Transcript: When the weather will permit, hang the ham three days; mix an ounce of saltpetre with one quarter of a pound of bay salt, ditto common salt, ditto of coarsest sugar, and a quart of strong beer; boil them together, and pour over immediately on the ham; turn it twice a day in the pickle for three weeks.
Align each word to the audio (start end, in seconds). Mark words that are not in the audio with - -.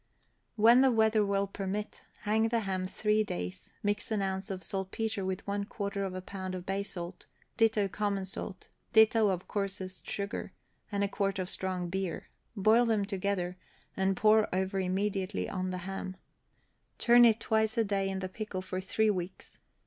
When 0.55 0.81
the 0.81 0.89
weather 0.91 1.23
will 1.23 1.45
permit, 1.45 2.05
hang 2.21 2.47
the 2.47 2.61
ham 2.61 2.87
three 2.87 3.23
days; 3.23 3.69
mix 3.83 4.09
an 4.09 4.23
ounce 4.23 4.49
of 4.49 4.63
saltpetre 4.63 5.23
with 5.23 5.45
one 5.45 5.63
quarter 5.63 6.03
of 6.05 6.15
a 6.15 6.23
pound 6.23 6.55
of 6.55 6.65
bay 6.65 6.81
salt, 6.81 7.27
ditto 7.55 7.87
common 7.87 8.25
salt, 8.25 8.67
ditto 8.93 9.29
of 9.29 9.47
coarsest 9.47 10.09
sugar, 10.09 10.53
and 10.91 11.03
a 11.03 11.07
quart 11.07 11.37
of 11.37 11.49
strong 11.49 11.87
beer; 11.87 12.29
boil 12.55 12.87
them 12.87 13.05
together, 13.05 13.57
and 13.95 14.17
pour 14.17 14.49
over 14.51 14.79
immediately 14.79 15.47
on 15.47 15.69
the 15.69 15.85
ham; 15.85 16.17
turn 16.97 17.23
it 17.23 17.39
twice 17.39 17.77
a 17.77 17.83
day 17.83 18.09
in 18.09 18.17
the 18.17 18.27
pickle 18.27 18.63
for 18.63 18.81
three 18.81 19.11
weeks. 19.11 19.59